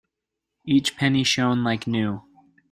[0.65, 2.23] Each penny shone like new.